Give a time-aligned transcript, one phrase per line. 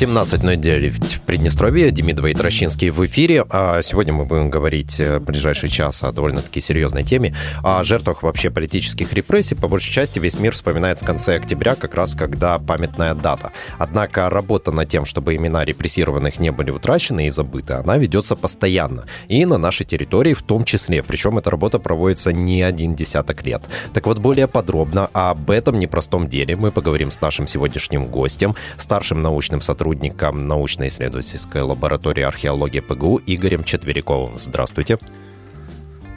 [0.00, 1.90] 17.09 в Приднестровье.
[1.90, 3.44] Демидова и Трощинский в эфире.
[3.50, 8.22] А сегодня мы будем говорить э, в ближайший час о довольно-таки серьезной теме, о жертвах
[8.22, 9.56] вообще политических репрессий.
[9.56, 13.50] По большей части весь мир вспоминает в конце октября, как раз когда памятная дата.
[13.76, 19.04] Однако работа над тем, чтобы имена репрессированных не были утрачены и забыты, она ведется постоянно.
[19.26, 21.02] И на нашей территории в том числе.
[21.02, 23.62] Причем эта работа проводится не один десяток лет.
[23.94, 29.22] Так вот, более подробно об этом непростом деле мы поговорим с нашим сегодняшним гостем, старшим
[29.22, 34.38] научным сотрудником сотрудником научно-исследовательской лаборатории археологии ПГУ Игорем Четвериковым.
[34.38, 34.98] Здравствуйте.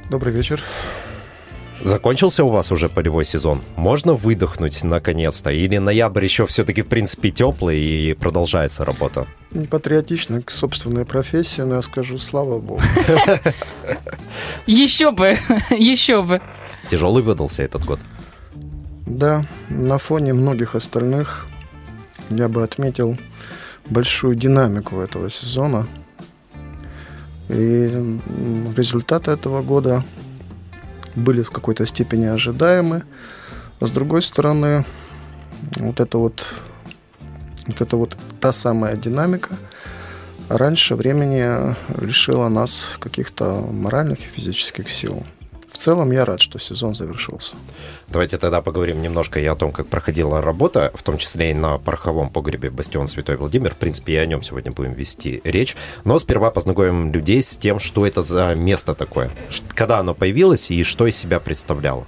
[0.10, 0.62] Добрый вечер.
[1.82, 3.62] Закончился у вас уже полевой сезон?
[3.78, 5.52] Можно выдохнуть наконец-то?
[5.52, 9.26] Или ноябрь еще все-таки, в принципе, теплый и продолжается работа?
[9.52, 12.82] Не патриотично к собственной профессии, но я скажу, слава богу.
[14.68, 15.38] Еще бы,
[15.72, 16.42] еще бы.
[16.90, 18.00] Тяжелый выдался этот год?
[19.06, 21.48] Да, на фоне многих остальных
[22.30, 23.18] я бы отметил
[23.86, 25.88] большую динамику этого сезона.
[27.50, 28.20] И
[28.76, 30.04] результаты этого года
[31.16, 33.04] были в какой-то степени ожидаемы.
[33.80, 34.86] А с другой стороны,
[35.78, 36.48] вот это вот,
[37.68, 39.58] вот это вот та самая динамика
[40.50, 45.24] раньше времени лишила нас каких-то моральных и физических сил
[45.82, 47.56] целом я рад, что сезон завершился.
[48.08, 51.80] Давайте тогда поговорим немножко и о том, как проходила работа, в том числе и на
[51.80, 53.74] пороховом погребе «Бастион Святой Владимир».
[53.74, 55.76] В принципе, и о нем сегодня будем вести речь.
[56.04, 59.32] Но сперва познакомим людей с тем, что это за место такое,
[59.70, 62.06] когда оно появилось и что из себя представляло.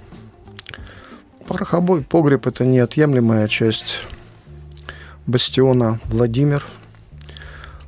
[1.46, 4.02] Пороховой погреб– это неотъемлемая часть
[5.26, 6.64] бастиона Владимир,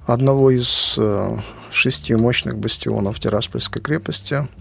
[0.04, 1.38] одного из э,
[1.70, 4.48] шести мощных бастионов Тираспольской крепости–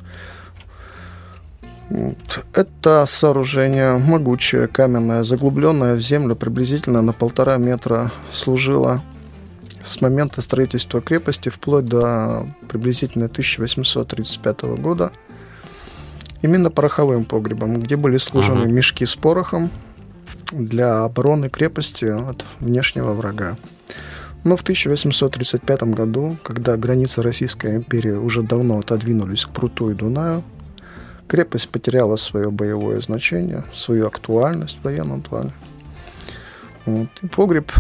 [2.54, 9.02] это сооружение могучее, каменное, заглубленное в землю приблизительно на полтора метра служило
[9.84, 15.12] с момента строительства крепости вплоть до приблизительно 1835 года
[16.42, 18.72] именно пороховым погребом, где были сложены uh-huh.
[18.72, 19.70] мешки с порохом
[20.52, 23.58] для обороны крепости от внешнего врага.
[24.44, 30.44] Но в 1835 году, когда границы Российской империи уже давно отодвинулись к Пруту и Дунаю,
[31.28, 35.54] Крепость потеряла свое боевое значение, свою актуальность в военном плане.
[36.86, 37.10] Вот.
[37.24, 37.72] И погреб,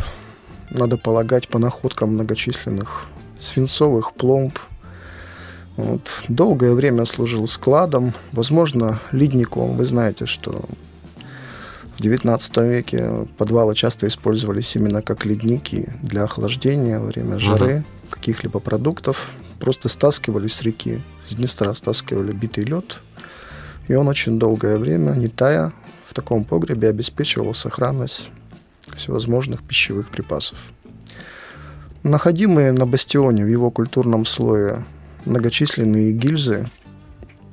[0.72, 3.06] надо полагать, по находкам многочисленных
[3.40, 4.58] свинцовых пломб.
[5.78, 6.02] Вот.
[6.28, 9.78] Долгое время служил складом, возможно, ледником.
[9.78, 10.66] Вы знаете, что
[11.98, 18.10] в XIX веке подвалы часто использовались именно как ледники для охлаждения во время жары uh-huh.
[18.10, 19.32] каких-либо продуктов.
[19.60, 23.02] Просто стаскивали с реки, с Днестра стаскивали битый лед–
[23.88, 25.72] и он очень долгое время, не тая,
[26.06, 28.29] в таком погребе обеспечивал сохранность
[28.96, 30.72] всевозможных пищевых припасов.
[32.03, 34.85] Находимые на бастионе в его культурном слое
[35.25, 36.69] многочисленные гильзы,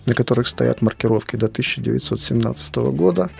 [0.05, 3.31] на которых стоят маркировки до 1917 года,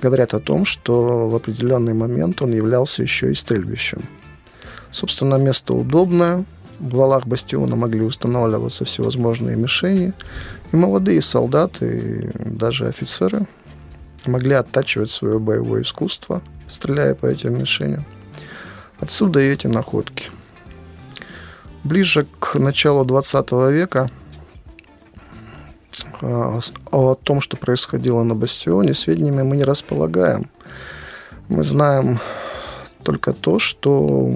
[0.00, 4.02] говорят о том, что в определенный момент он являлся еще и стрельбищем.
[4.90, 6.44] Собственно, место удобное,
[6.78, 10.12] валах бастиона могли устанавливаться всевозможные мишени,
[10.72, 13.46] и молодые солдаты, и даже офицеры
[14.26, 18.04] могли оттачивать свое боевое искусство, стреляя по этим мишеням.
[19.00, 20.24] Отсюда и эти находки.
[21.84, 24.10] Ближе к началу 20 века
[26.20, 26.58] а,
[26.90, 30.50] о том, что происходило на бастионе, сведениями мы не располагаем.
[31.48, 32.18] Мы знаем
[33.02, 34.28] только то, что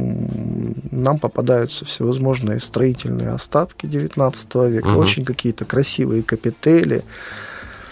[0.91, 4.99] нам попадаются всевозможные строительные остатки 19 века, угу.
[4.99, 7.03] очень какие-то красивые капители.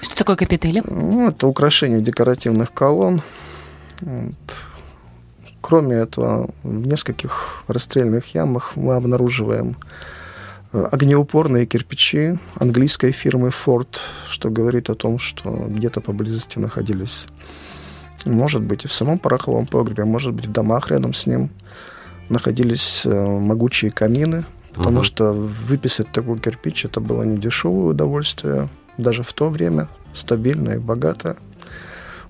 [0.01, 0.83] Что такое капители?
[0.87, 3.23] Ну, это украшение декоративных колонн.
[4.01, 4.35] Вот.
[5.61, 9.77] Кроме этого, в нескольких расстрельных ямах мы обнаруживаем
[10.73, 17.27] э, огнеупорные кирпичи английской фирмы Ford, что говорит о том, что где-то поблизости находились
[18.27, 21.51] может быть, и в самом пороховом погребе, может быть, в домах рядом с ним
[22.29, 24.45] находились э, могучие камины,
[24.75, 25.05] потому uh-huh.
[25.05, 28.69] что выписать такой кирпич это было не дешевое удовольствие,
[28.99, 31.37] даже в то время стабильное и богатое.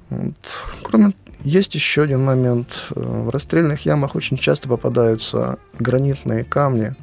[0.08, 0.34] Вот.
[0.82, 2.86] Кроме есть еще один момент.
[2.90, 6.94] В расстрельных ямах очень часто попадаются гранитные камни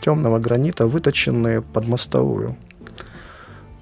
[0.00, 2.56] темного гранита, выточенные под мостовую.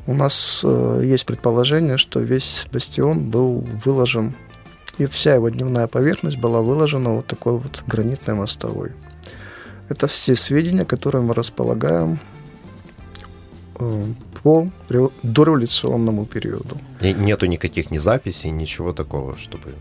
[0.08, 4.34] У нас э, есть предположение, что весь бастион был выложен,
[4.96, 8.92] и вся его дневная поверхность была выложена вот такой вот гранитной мостовой.
[9.90, 12.18] Это все сведения, которые мы располагаем
[13.78, 14.04] э,
[14.42, 16.78] по ре- дореволюционному периоду.
[17.02, 19.74] И нету никаких ни записей, ничего такого, чтобы...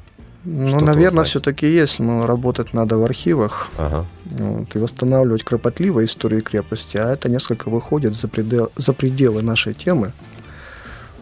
[0.50, 4.06] Ну, наверное, все-таки есть, но работать надо в архивах Ага.
[4.26, 9.74] вот, и восстанавливать кропотливо историю крепости, а это несколько выходит за, предел- за пределы нашей
[9.74, 10.14] темы.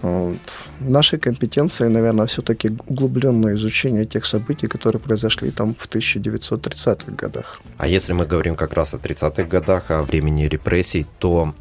[0.01, 0.37] Вот.
[0.79, 7.59] Нашей компетенции, наверное, все-таки углубленное изучение тех событий, которые произошли там в 1930-х годах.
[7.77, 11.53] А если мы говорим как раз о 30-х годах, о времени репрессий, то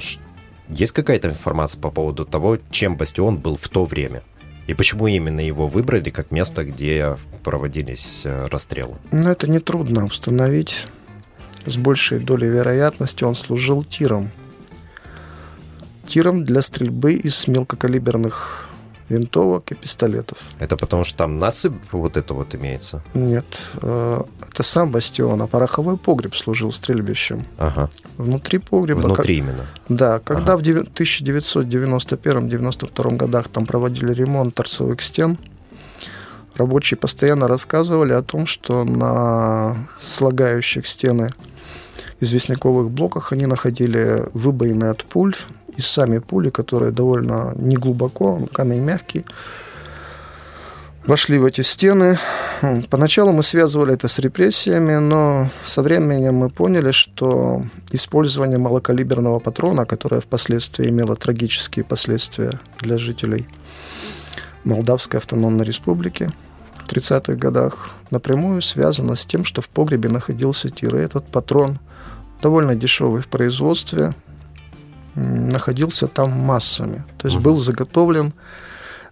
[0.00, 0.20] ш-
[0.68, 4.22] есть какая-то информация по поводу того, чем Бастион был в то время?
[4.68, 8.96] И почему именно его выбрали как место, где проводились э, расстрелы?
[9.10, 10.86] Но это нетрудно установить.
[11.64, 14.30] С большей долей вероятности он служил тиром.
[16.06, 18.67] Тиром для стрельбы из мелкокалиберных
[19.08, 20.38] винтовок и пистолетов.
[20.58, 23.02] Это потому что там насыпь вот это вот имеется?
[23.14, 23.46] Нет,
[23.82, 27.44] э, это сам бастион, а пороховой погреб служил стрельбищем.
[27.58, 29.00] Ага, Внутри погреба...
[29.00, 29.58] внутри именно.
[29.58, 30.58] как- да, когда Ага.
[30.58, 30.84] в девя-
[31.96, 35.38] 1991-92 годах там проводили ремонт торцевых стен,
[36.56, 41.30] рабочие постоянно рассказывали о том, что на слагающих стены
[42.20, 45.34] известняковых блоках они находили выбоины от пуль,
[45.78, 49.24] и сами пули, которые довольно неглубоко, камень мягкий,
[51.06, 52.18] вошли в эти стены.
[52.90, 59.86] Поначалу мы связывали это с репрессиями, но со временем мы поняли, что использование малокалиберного патрона,
[59.86, 63.46] которое впоследствии имело трагические последствия для жителей
[64.64, 66.28] Молдавской автономной республики
[66.74, 70.96] в 30-х годах, напрямую связано с тем, что в погребе находился тир.
[70.96, 71.78] И этот патрон,
[72.42, 74.12] довольно дешевый в производстве,
[75.18, 77.04] находился там массами.
[77.18, 77.44] То есть Мгм.
[77.44, 78.32] был заготовлен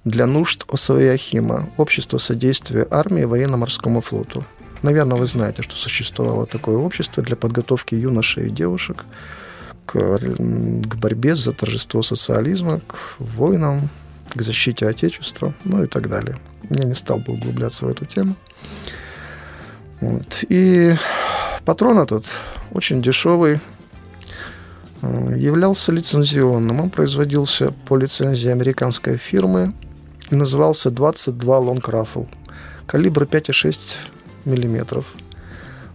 [0.05, 4.45] для нужд ОСВЯХИМа, Общество содействия армии и военно-морскому флоту.
[4.83, 9.05] Наверное, вы знаете, что существовало такое общество для подготовки юношей и девушек
[9.87, 13.89] к, к борьбе за торжество социализма, к войнам,
[14.35, 16.37] к защите Отечества, ну и так далее.
[16.71, 18.37] Я не стал бы углубляться в эту тему.
[20.01, 20.45] Вот.
[20.49, 20.95] И
[21.65, 22.27] патрон этот
[22.73, 23.61] очень дешевый,
[25.03, 26.81] являлся лицензионным.
[26.81, 29.73] Он производился по лицензии американской фирмы
[30.31, 32.29] и назывался 22 Long Rifle.
[32.87, 33.79] Калибр 5,6
[34.45, 35.15] миллиметров.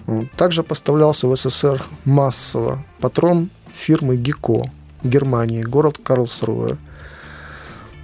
[0.06, 0.32] Вот.
[0.32, 4.64] Также поставлялся в СССР массово патрон фирмы ГИКО
[5.04, 6.78] Германии, город Карлсруэ.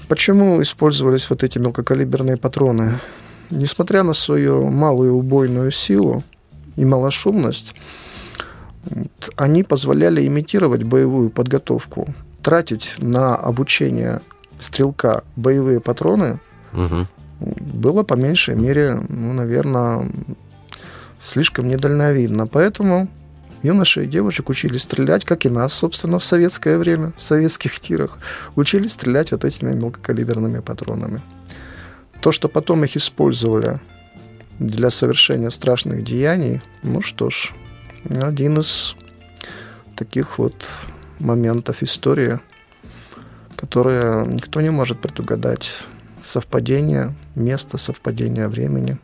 [0.08, 3.00] Почему использовались вот эти мелкокалиберные патроны?
[3.50, 6.24] Несмотря на свою малую убойную силу
[6.76, 7.76] и малошумность,
[9.36, 14.22] они позволяли имитировать боевую подготовку, тратить на обучение
[14.60, 16.40] стрелка боевые патроны
[16.72, 17.08] Мгм.
[17.40, 20.10] было по меньшей мере, ну, наверное,
[21.20, 22.48] слишком недальновидно.
[22.48, 23.08] Поэтому
[23.64, 28.18] юноши и девушек учили стрелять, как и нас, собственно, в советское время, в советских тирах,
[28.56, 31.22] учили стрелять вот этими мелкокалиберными патронами.
[32.22, 33.80] То, что потом их использовали
[34.60, 37.54] для совершения страшных деяний, ну что ж,
[38.10, 38.96] один из
[39.96, 40.66] таких вот
[41.20, 42.40] моментов истории,
[43.56, 45.70] которые никто не может предугадать.
[46.24, 48.98] Совпадение места, совпадение времени.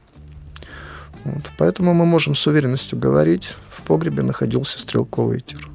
[1.23, 1.51] Вот.
[1.57, 5.69] Поэтому мы можем с уверенностью говорить, в погребе находился стрелковый тир.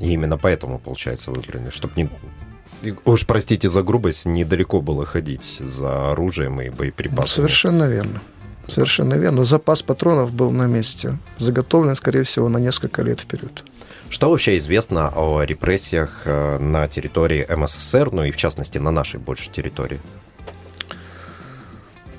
[0.00, 2.10] И именно поэтому, получается, выбрали, чтобы не...
[3.04, 7.46] Уж простите за грубость, недалеко было ходить за оружием и боеприпасами.
[7.46, 8.20] Совершенно верно.
[8.68, 9.44] Совершенно верно.
[9.44, 11.18] Запас патронов был на месте.
[11.38, 13.64] Заготовлен, скорее всего, на несколько лет вперед.
[14.08, 19.18] Что вообще известно о репрессиях э, на территории МССР, ну и в частности на нашей
[19.18, 20.00] большей территории?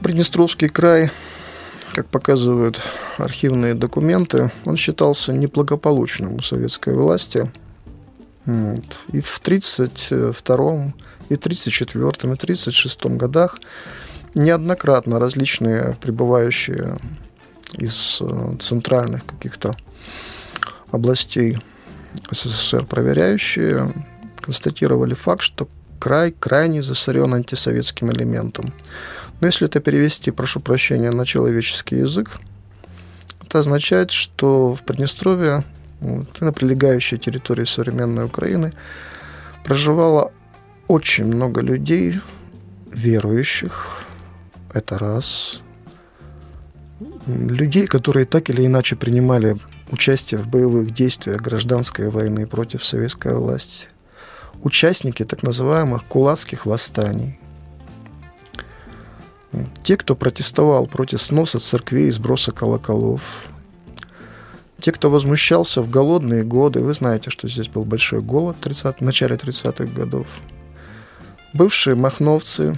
[0.01, 1.11] Приднестровский край,
[1.93, 2.81] как показывают
[3.17, 7.49] архивные документы, он считался неблагополучным у советской власти.
[8.45, 8.83] Вот.
[9.11, 10.93] И в 1932,
[11.29, 13.59] и 1934, и 1936 годах
[14.35, 16.97] неоднократно различные прибывающие
[17.77, 19.73] из э, центральных каких-то
[20.91, 21.57] областей
[22.31, 23.93] СССР проверяющие
[24.39, 25.67] констатировали факт, что
[25.99, 28.73] край крайне засорен антисоветским элементом.
[29.39, 32.31] Но если это перевести, прошу прощения, на человеческий язык,
[33.41, 35.63] это означает, что в Приднестровье
[35.99, 38.73] вот, и на прилегающей территории современной Украины
[39.63, 40.31] проживало
[40.87, 42.19] очень много людей,
[42.91, 44.02] верующих,
[44.73, 45.61] это раз,
[47.27, 49.57] людей, которые так или иначе принимали
[49.91, 53.87] участие в боевых действиях гражданской войны против советской власти,
[54.61, 57.39] участники так называемых кулацких восстаний,
[59.83, 63.47] те, кто протестовал против сноса церквей и сброса колоколов,
[64.79, 69.01] Те, кто возмущался в голодные годы, вы знаете, что здесь был большой голод 30, в
[69.01, 70.27] начале 30-х годов.
[71.53, 72.75] Бывшие махновцы,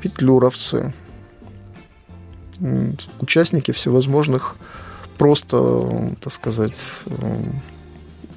[0.00, 0.92] петлюровцы,
[3.20, 4.56] участники всевозможных
[5.16, 6.84] просто, так сказать,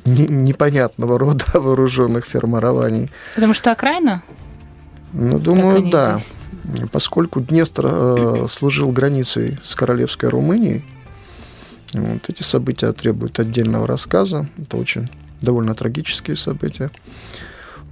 [0.06, 3.10] не, непонятного рода вооруженных формирований.
[3.36, 4.24] Потому что окраина?
[5.14, 6.18] Ну, думаю, да.
[6.18, 6.34] Здесь?
[6.92, 10.86] Поскольку Днестр э, служил границей с королевской Румынией,
[11.94, 14.48] вот, эти события требуют отдельного рассказа.
[14.58, 15.10] Это очень
[15.42, 16.92] довольно трагические события.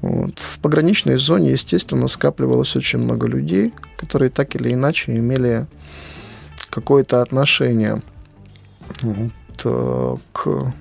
[0.01, 0.39] Вот.
[0.39, 5.67] В пограничной зоне, естественно, скапливалось очень много людей, которые так или иначе имели
[6.69, 8.01] какое-то отношение
[9.01, 9.31] вот,
[9.63, 10.73] э, к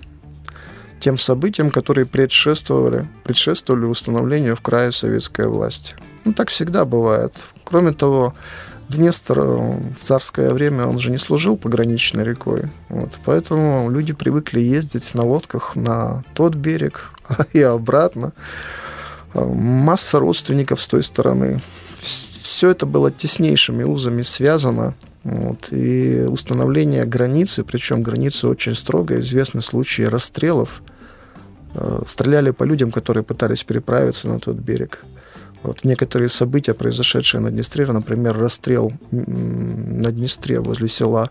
[1.00, 5.95] тем событиям, которые предшествовали, предшествовали установлению в крае советской власти.
[6.25, 7.33] Ну, так всегда бывает.
[7.64, 8.35] Кроме того,
[8.88, 12.71] Днестр э, в царское время, он же не служил пограничной рекой.
[12.88, 17.11] Вот, поэтому люди привыкли ездить на лодках на тот берег
[17.52, 18.33] и обратно.
[19.35, 21.61] Э, масса родственников с той стороны.
[22.00, 24.95] Все это было теснейшими узами связано.
[25.25, 30.82] Вот, и установление границы, причем границы очень строго, известны случаи расстрелов.
[31.75, 35.04] Э, стреляли по людям, которые пытались переправиться на тот берег.
[35.62, 41.30] Вот некоторые события, произошедшие на Днестре, например, расстрел на Днестре возле села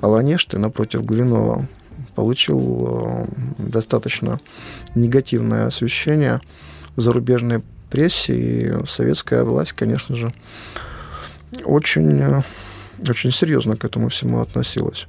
[0.00, 1.66] Аланешты напротив Глинова,
[2.14, 3.26] получил э,
[3.58, 4.38] достаточно
[4.94, 6.40] негативное освещение
[6.94, 10.30] в зарубежной прессе, и советская власть, конечно же,
[11.64, 12.42] очень, э,
[13.08, 15.06] очень серьезно к этому всему относилась.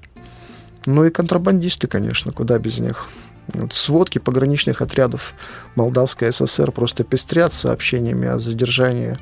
[0.85, 3.07] Ну и контрабандисты, конечно, куда без них.
[3.53, 5.33] Вот сводки пограничных отрядов
[5.75, 9.17] Молдавской ССР просто пестрят сообщениями о задержании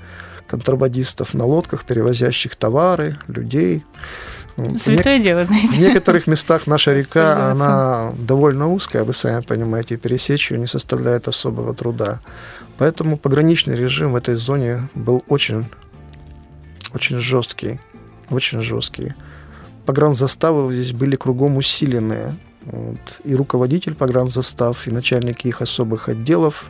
[0.48, 3.84] контрабандистов на лодках, перевозящих товары, людей.
[4.78, 5.24] Святое не...
[5.24, 5.68] дело, знаете.
[5.68, 11.28] В некоторых местах наша река, она довольно узкая, вы сами понимаете, пересечь ее не составляет
[11.28, 12.20] особого труда.
[12.78, 15.66] Поэтому пограничный режим в этой зоне был очень,
[16.94, 17.80] очень жесткий,
[18.30, 19.14] очень жесткий.
[19.86, 22.36] Погранзаставы здесь были кругом усиленные.
[22.64, 23.22] Вот.
[23.24, 26.70] И руководитель погранзастав, и начальники их особых отделов,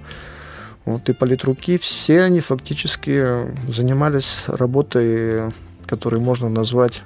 [0.85, 3.25] вот, и политруки, все они фактически
[3.69, 5.51] занимались работой,
[5.85, 7.01] которую можно назвать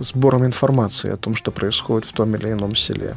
[0.00, 3.16] сбором информации о том, что происходит в том или ином селе.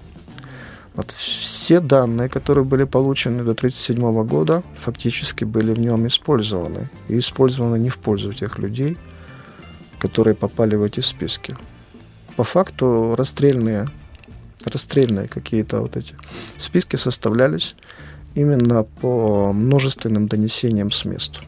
[0.96, 6.90] Вот все данные, которые были получены до 1937 года, фактически были в нем использованы.
[7.08, 8.98] И использованы не в пользу тех людей,
[10.00, 11.56] которые попали в эти списки.
[12.36, 13.90] По факту расстрельные
[14.66, 16.16] расстрельные какие-то вот эти
[16.58, 17.76] списки составлялись
[18.36, 21.42] именно по множественным донесениям с мест.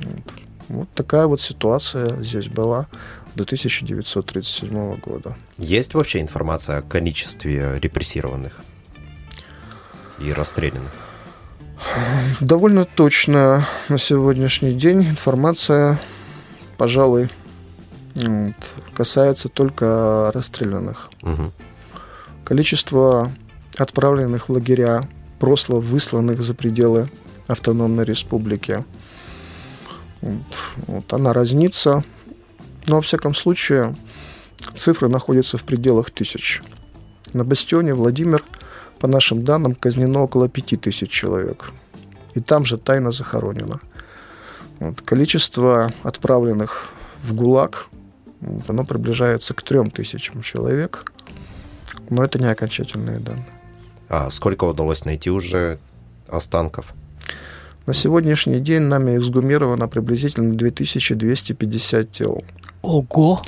[0.00, 0.32] Вот.
[0.68, 2.86] вот такая вот ситуация здесь была
[3.34, 5.36] до 1937 года.
[5.58, 8.60] Есть вообще информация о количестве репрессированных
[10.18, 10.92] и расстрелянных?
[12.40, 15.98] Довольно точно на сегодняшний день информация,
[16.76, 17.28] пожалуй,
[18.14, 18.54] вот,
[18.94, 21.10] касается только расстрелянных.
[21.22, 21.52] Угу.
[22.44, 23.30] Количество
[23.78, 25.02] отправленных в лагеря,
[25.38, 27.08] просто высланных за пределы
[27.46, 28.84] автономной республики.
[30.20, 30.42] Вот,
[30.86, 32.04] вот она разнится.
[32.86, 33.94] Но, во всяком случае,
[34.74, 36.62] цифры находятся в пределах тысяч.
[37.32, 38.44] На бастионе Владимир,
[38.98, 41.70] по нашим данным, казнено около пяти тысяч человек.
[42.34, 43.80] И там же тайно захоронено.
[44.78, 46.88] Вот, количество отправленных
[47.22, 47.88] в ГУЛАГ,
[48.68, 51.04] оно приближается к трем тысячам человек
[52.10, 53.46] но это не окончательные данные.
[54.08, 55.78] А сколько удалось найти уже
[56.28, 56.92] останков?
[57.86, 62.44] На сегодняшний день нами эксгумировано приблизительно 2250 тел.
[62.82, 63.40] Ого!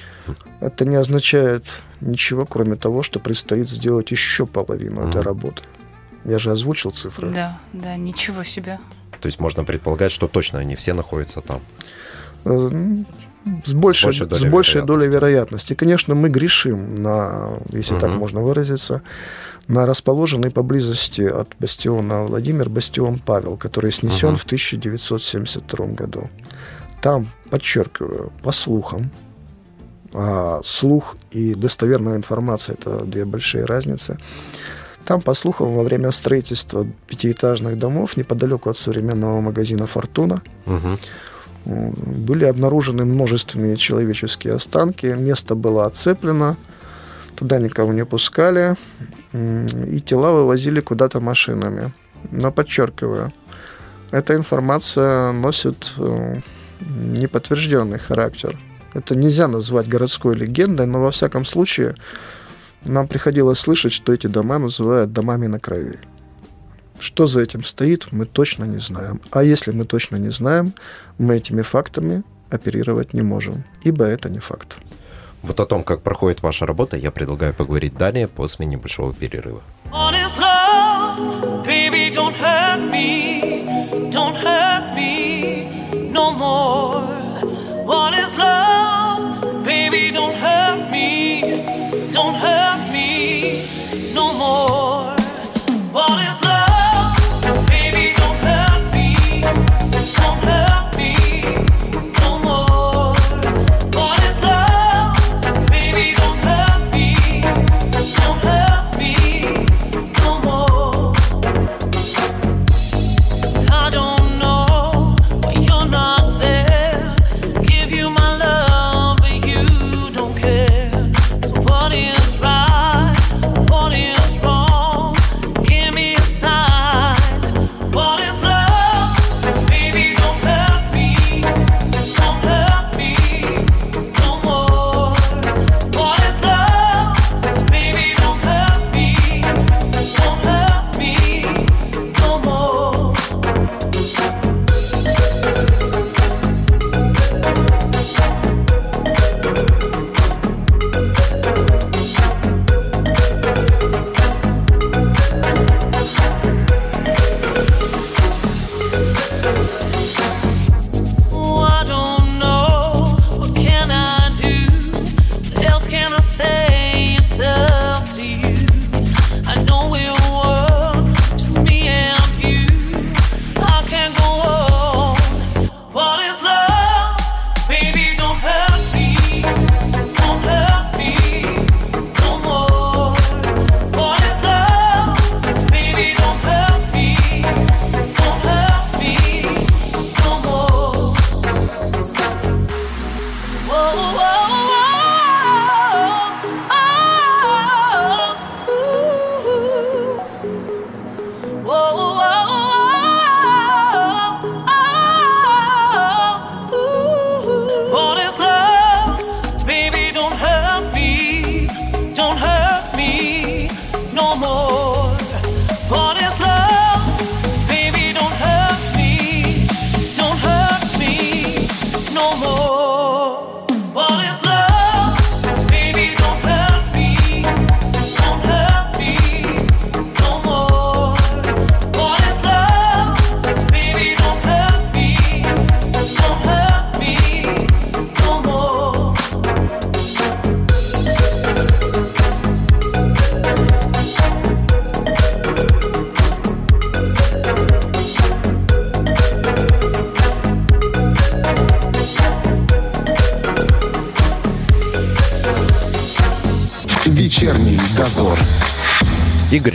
[0.61, 1.65] Это не означает
[2.01, 5.09] ничего, кроме того, что предстоит сделать еще половину mm.
[5.11, 5.63] этой работы.
[6.25, 7.29] Я же озвучил цифры.
[7.29, 8.79] Да, да, ничего себе.
[9.21, 11.61] То есть можно предполагать, что точно они все находятся там.
[13.65, 14.87] С большей, с большей, долей, с большей вероятности.
[14.87, 15.75] долей вероятности.
[15.75, 18.01] Конечно, мы грешим на, если угу.
[18.01, 19.03] так можно выразиться,
[19.69, 24.37] на расположенный поблизости от бастиона Владимир бастион Павел, который снесен угу.
[24.37, 26.29] в 1972 году.
[27.01, 29.11] Там, подчеркиваю, по слухам,
[30.13, 34.19] а слух и достоверная информация– это две большие разницы.
[35.05, 40.97] Там, по слухам, во время строительства пятиэтажных домов неподалеку от современного магазина «Фортуна» угу
[41.65, 46.57] были обнаружены множественные человеческие останки, место было оцеплено,
[47.37, 48.77] туда никого не пускали,
[49.33, 51.93] и тела вывозили куда-то машинами.
[52.31, 53.33] Но подчеркиваю,
[54.11, 56.41] эта информация носит э,
[56.81, 58.59] неподтвержденный характер.
[58.95, 61.95] Это нельзя назвать городской легендой, но во всяком случае
[62.85, 65.99] нам приходилось слышать, что эти дома называют домами на крови.
[66.99, 69.21] Что за этим стоит, мы точно не знаем.
[69.31, 70.73] А если мы точно не знаем,
[71.19, 74.77] мы этими фактами оперировать не можем, ибо это не факт.
[75.43, 79.61] Вот о том, как проходит ваша работа, я предлагаю поговорить далее после небольшого перерыва.
[79.91, 87.03] Honest love, baby, don't hurt me, don't hurt me no more.
[87.85, 91.43] What is love, baby, don't hurt me,
[92.13, 93.61] don't hurt me
[94.15, 95.17] no more.
[95.93, 96.32] What is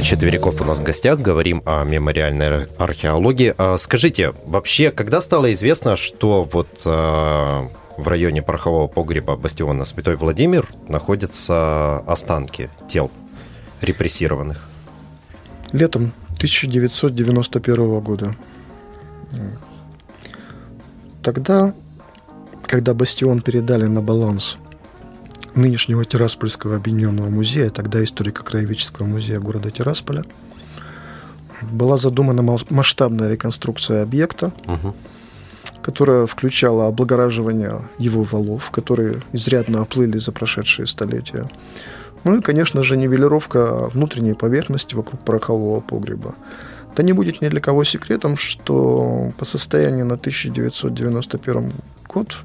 [0.07, 1.19] Четверяков у нас в гостях.
[1.19, 3.53] Говорим о мемориальной ар- археологии.
[3.57, 7.67] А Скажите, вообще, когда стало известно, что вот а,
[7.97, 13.11] в районе порохового погреба бастиона Святой Владимир находятся останки тел
[13.81, 14.69] репрессированных?
[15.73, 18.33] Летом 1991 года.
[21.21, 21.73] Тогда,
[22.65, 24.57] когда бастион передали на баланс
[25.57, 30.23] нынешнего Тираспольского объединенного музея, тогда историко-краеведческого музея города Тирасполя,
[31.71, 34.93] была задумана масштабная реконструкция объекта, Мгм.
[35.81, 41.49] которая включала облагораживание его валов, которые изрядно оплыли за прошедшие столетия.
[42.23, 46.35] Ну и, конечно же, нивелировка внутренней поверхности вокруг порохового погреба.
[46.95, 51.71] Да не будет ни для кого секретом, что по состоянию на 1991
[52.09, 52.37] год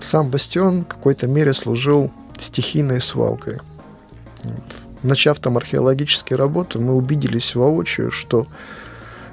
[0.00, 3.58] сам бастион в какой-то мере служил стихийной свалкой.
[5.02, 8.46] Начав там археологические работы, мы убедились воочию, что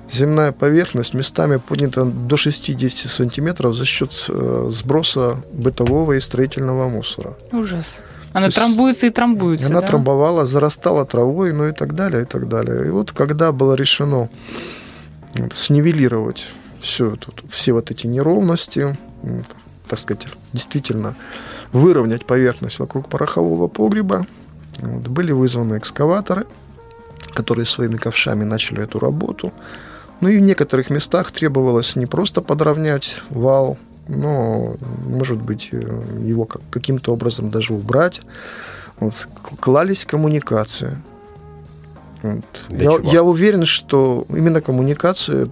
[0.10, 7.36] земная поверхность местами поднята до 60 сантиметров за счет э, сброса бытового и строительного мусора.
[7.52, 8.00] Ужас.
[8.34, 9.68] Она То трамбуется и трамбуется.
[9.68, 9.88] Она да?
[9.88, 12.88] трамбовала, зарастала травой, ну и так далее, и так далее.
[12.88, 14.30] И вот когда было решено
[15.36, 16.46] вот, снивелировать
[16.80, 18.98] все, тут, все вот эти неровности,
[19.92, 21.16] так сказать, действительно
[21.74, 24.26] выровнять поверхность вокруг порохового погреба,
[24.80, 26.46] вот, были вызваны экскаваторы,
[27.34, 29.52] которые своими ковшами начали эту работу.
[30.22, 33.78] Ну и в некоторых местах требовалось не просто подровнять вал,
[34.08, 35.78] но, может быть, э,
[36.24, 38.22] его как- каким-то образом даже убрать.
[39.02, 39.28] Вот,
[39.60, 40.98] клались коммуникации.
[42.70, 43.12] Я, чего?
[43.12, 45.50] я уверен, что именно коммуникации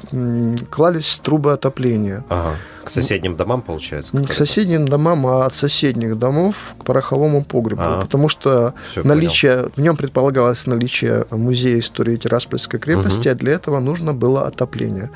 [0.69, 2.23] клались трубы отопления.
[2.29, 2.55] Ага.
[2.84, 4.17] К соседним домам, получается?
[4.17, 7.82] Не к соседним домам, а от соседних домов к пороховому погребу.
[7.84, 8.01] А.
[8.01, 13.32] Потому что Всё, наличие, в нем предполагалось наличие музея истории Тираспольской крепости, Мгм.
[13.32, 15.10] а для этого нужно было отопление.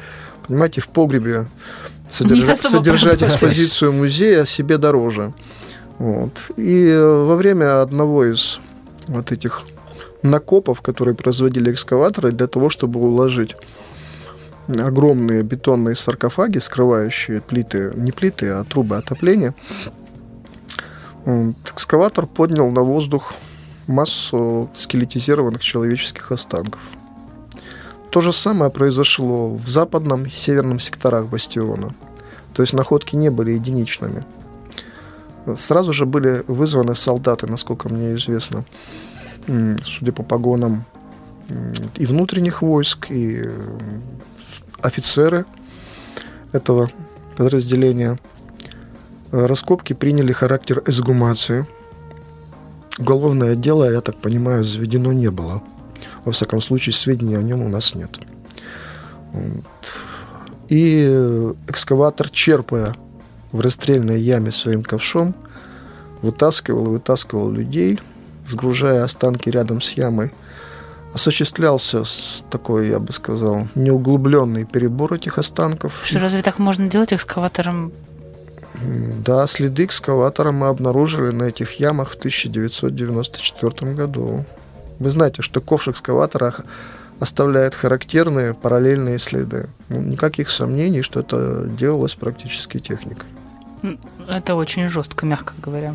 [0.47, 1.45] Понимаете, в погребе
[2.09, 5.33] содержа- содержать экспозицию музея себе дороже.
[5.99, 6.31] Вот.
[6.57, 8.59] И во время одного из
[9.07, 9.63] вот этих
[10.23, 13.55] накопов, которые производили экскаваторы, для того, чтобы уложить
[14.67, 19.53] огромные бетонные саркофаги, скрывающие плиты, не плиты, а трубы отопления,
[21.25, 23.33] экскаватор поднял на воздух
[23.87, 26.81] массу скелетизированных человеческих останков.
[28.09, 31.93] То же самое произошло в западном и северном секторах бастиона.
[32.53, 34.23] То есть находки не были единичными.
[35.57, 38.63] Сразу же были вызваны солдаты, насколько мне известно,
[39.83, 40.85] судя по погонам
[41.95, 43.51] и внутренних войск, и э,
[44.81, 45.45] офицеры
[46.51, 46.89] этого
[47.35, 48.17] подразделения.
[49.31, 51.65] Раскопки приняли характер эксгумации.
[52.99, 55.63] Уголовное дело, я так понимаю, заведено не было.
[56.25, 58.19] Во всяком случае, сведений о нем у нас нет.
[60.69, 62.95] И э, экскаватор, черпая
[63.51, 65.35] в расстрельной яме своим ковшом,
[66.21, 67.99] вытаскивал и вытаскивал людей,
[68.47, 70.31] сгружая останки рядом с ямой.
[71.13, 76.01] Осуществлялся с такой, я бы сказал, неуглубленный перебор этих останков.
[76.03, 77.91] Что, разве так можно делать экскаватором?
[79.25, 84.45] Да, следы экскаватора мы обнаружили на этих ямах в 1994 году.
[84.99, 86.55] Вы знаете, что ковш экскаватора
[87.19, 89.69] оставляет характерные параллельные следы.
[89.89, 93.29] Ну, никаких сомнений, что это делалось практически техникой.
[94.27, 95.93] Это очень жестко, мягко говоря.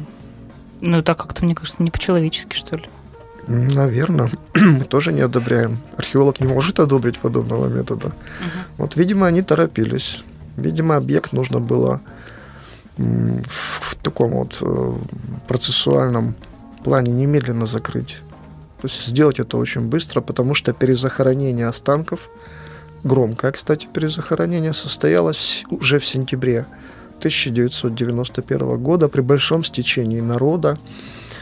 [0.81, 2.89] Ну, так как-то, мне кажется, не по-человечески, что ли.
[3.47, 5.79] Наверное, мы тоже не одобряем.
[5.97, 8.13] Археолог не может одобрить подобного метода.
[8.77, 10.23] Вот, видимо, они торопились.
[10.57, 12.01] Видимо, объект нужно было
[12.97, 14.93] в, в таком вот э,
[15.47, 16.35] процессуальном
[16.83, 18.19] плане немедленно закрыть.
[18.81, 22.29] То есть сделать это очень быстро, потому что перезахоронение останков,
[23.03, 26.67] громкое, кстати, перезахоронение, состоялось уже в сентябре
[27.19, 30.79] 1991 года при большом стечении народа.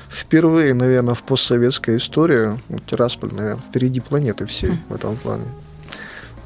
[0.09, 5.45] Впервые, наверное, в постсоветской истории, вот Тирасполь, наверное, впереди планеты всей в этом плане.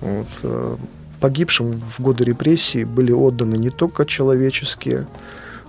[0.00, 0.76] Вот, э,
[1.20, 5.06] погибшим в годы репрессий были отданы не только человеческие,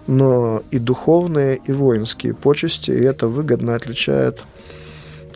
[0.07, 4.43] но и духовные, и воинские почести, и это выгодно отличает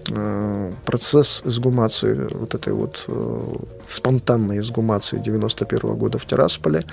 [0.10, 3.56] э, процесс эксгумации, вот этой вот э,
[3.88, 6.86] спонтанной эксгумации 91 года в Тирасполе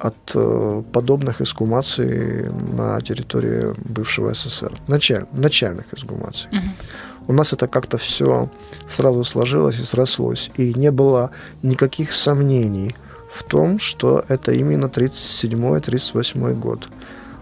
[0.00, 4.72] от э, подобных эксгумаций на территории бывшего СССР.
[4.88, 6.48] Началь- начальных эксгумаций.
[7.28, 8.48] У нас это как-то все
[8.88, 10.50] сразу сложилось и срослось.
[10.58, 11.30] И не было
[11.62, 12.94] никаких сомнений
[13.32, 16.88] в том, что это именно 37-38 год.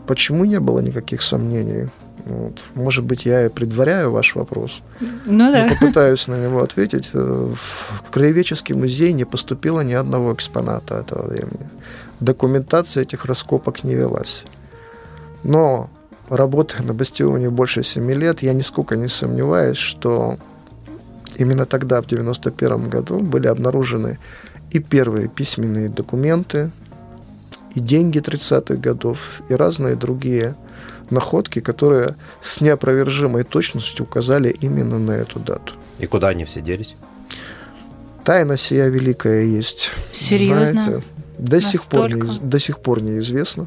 [0.06, 1.88] Почему не было никаких сомнений?
[2.24, 2.52] Вот.
[2.74, 4.82] Может быть, я и предваряю ваш вопрос.
[5.00, 5.68] Ну Но да.
[5.68, 7.10] попытаюсь на него ответить.
[7.14, 11.66] Э, В Краеведческий музей не поступило ни одного экспоната этого времени.
[12.20, 14.44] Документация этих раскопок не велась.
[15.44, 15.88] Но
[16.28, 20.36] работая на бастионе больше семи лет, я нисколько не сомневаюсь, что
[21.36, 24.18] именно тогда, в 91 году, были обнаружены
[24.70, 26.70] и первые письменные документы,
[27.74, 30.54] и деньги 30-х годов, и разные другие
[31.10, 35.74] находки, которые с неопровержимой точностью указали именно на эту дату.
[35.98, 36.96] И куда они все делись?
[38.24, 39.90] Тайна сия великая есть.
[40.12, 40.82] Серьезно?
[40.82, 41.06] Знаете,
[41.38, 43.66] до сих, пор не, до сих пор неизвестно.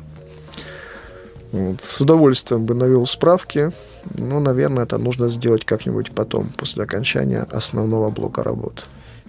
[1.52, 3.72] Вот, С удовольствием бы навел справки,
[4.18, 8.86] но, наверное, это нужно сделать как-нибудь потом, после окончания основного блока работ.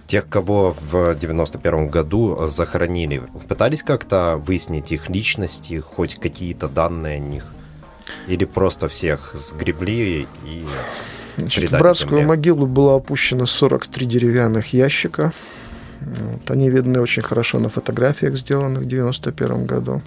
[0.07, 7.19] Тех, кого в 91 году захоронили, пытались как-то выяснить их личности, хоть какие-то данные о
[7.19, 7.45] них?
[8.27, 10.65] Или просто всех сгребли и...
[11.37, 12.27] Значит, в братскую земле.
[12.27, 15.33] могилу было опущено 43 деревянных ящика.
[16.05, 20.01] Вот, они видны очень хорошо на фотографиях, сделанных в 91 году.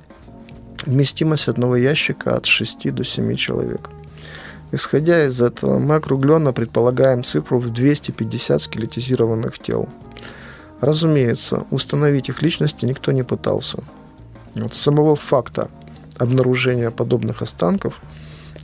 [0.84, 3.90] Вместимость одного ящика от 6 до 7 человек.
[4.72, 9.88] Исходя из этого, мы округленно предполагаем цифру в 250 скелетизированных тел.
[10.80, 13.78] Разумеется, установить их личности никто не пытался.
[14.54, 15.70] Вот с самого факта
[16.18, 18.00] обнаружения подобных останков,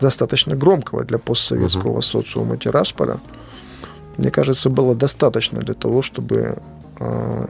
[0.01, 3.19] достаточно громкого для постсоветского социума Тирасполя,
[4.17, 6.59] мне кажется, было достаточно для того, чтобы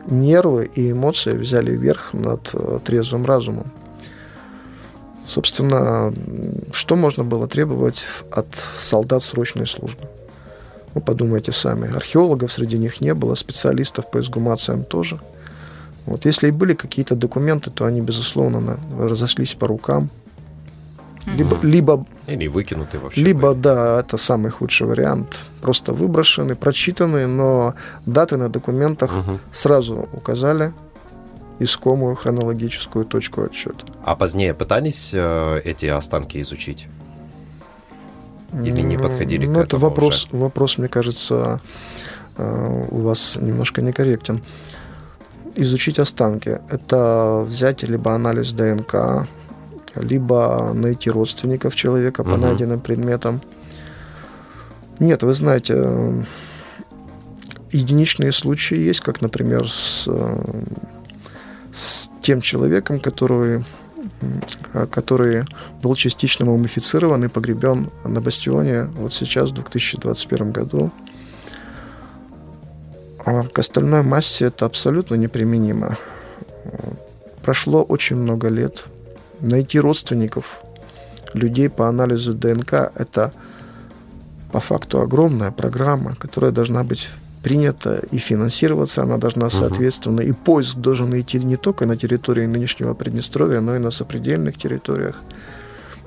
[0.07, 3.73] нервы и эмоции взяли верх над э, трезвым разумом.
[5.27, 6.13] Собственно,
[6.73, 10.09] что можно было требовать от солдат срочной службы?
[10.95, 11.95] Ну, подумайте сами.
[11.95, 15.21] Археологов среди них не было, специалистов по эксгумациям тоже.
[16.07, 16.27] Вот.
[16.27, 20.11] Если и были какие-то документы, то они, безусловно, разошлись по рукам.
[21.27, 23.21] Либо, либо Или выкинутый вообще.
[23.23, 25.39] либо, да, это самый худший вариант.
[25.61, 27.75] Просто выброшены, прочитаны, но
[28.07, 29.39] даты на документах Мгм.
[29.53, 30.73] сразу указали
[31.61, 33.87] искомую хронологическую точку отсчета.
[34.05, 36.89] А позднее пытались э, эти останки изучить?
[38.53, 41.61] Или не подходили ну, к это этому вопрос, вопрос, мне кажется,
[42.37, 44.43] э, у вас немножко некорректен.
[45.55, 49.27] Изучить останки– это взять либо анализ ДНК,
[49.97, 52.41] либо найти родственников человека по Мгм.
[52.41, 53.41] найденным предметам.
[54.99, 56.25] Нет, вы знаете,
[57.73, 60.09] единичные случаи есть, как, например, с,
[61.73, 63.65] с тем человеком, который,
[64.91, 65.45] который
[65.83, 70.91] был частично мумифицирован и погребен на бастионе вот сейчас, в 2021 году.
[73.25, 75.97] А к остальной массе это абсолютно неприменимо.
[77.43, 78.85] Прошло очень много лет.
[79.43, 80.63] Найти родственников
[81.35, 83.33] людей по анализу ДНК– это
[84.53, 87.09] по факту огромная программа, которая должна быть
[87.43, 90.21] принята и финансироваться она должна соответственно.
[90.21, 95.21] И поиск должен идти не только на территории нынешнего Приднестровья, но и на сопредельных территориях.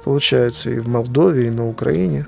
[0.05, 2.27] Получается, и в Молдове, и на Украине.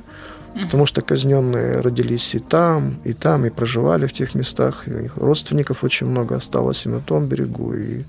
[0.62, 4.88] Потому что казненные родились и там, и там, и проживали в тех местах.
[4.88, 8.04] И их родственников очень много осталось и на том берегу, и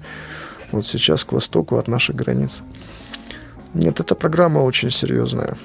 [0.72, 2.62] вот сейчас к востоку от наших границ.
[3.74, 5.56] Нет, эта программа очень серьезная.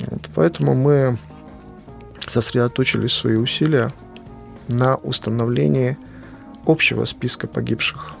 [0.00, 1.16] Вот, поэтому мы
[2.26, 3.92] сосредоточили свои усилия
[4.68, 5.96] на установлении
[6.66, 8.12] общего списка погибших.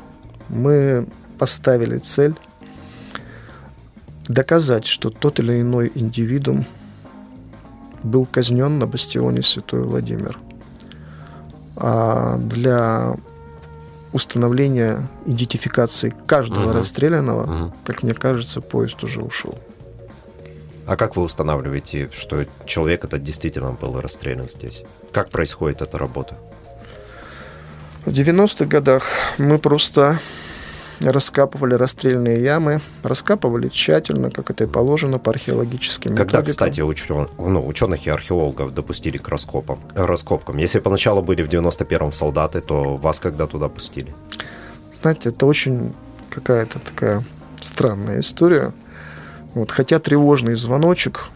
[0.48, 1.06] Мы
[1.38, 2.34] поставили цель
[4.28, 6.64] доказать, что тот или иной индивидуум
[8.02, 10.38] был казнен на бастионе Святой Владимир.
[11.76, 13.16] А для
[14.12, 16.72] установления идентификации каждого Мгм.
[16.72, 17.74] расстрелянного, Мгм.
[17.84, 19.58] как мне кажется, поезд уже ушел.
[20.86, 24.82] А как вы устанавливаете, что человек этот действительно был расстрелян здесь?
[25.12, 26.36] Как происходит эта работа?
[28.04, 29.04] В 90-х годах
[29.38, 30.18] мы просто
[31.10, 36.50] раскапывали расстрельные ямы, раскапывали тщательно, как это и положено по археологическим Когда, методикам.
[36.50, 40.58] кстати, учен- ну, ученых и археологов допустили к раскопам, раскопкам?
[40.58, 44.14] Если поначалу были в 91-м солдаты, то вас когда туда пустили?
[45.00, 45.92] Знаете, это очень
[46.30, 47.22] какая-то такая
[47.60, 48.72] странная история.
[49.54, 51.26] Вот, хотя тревожный звоночек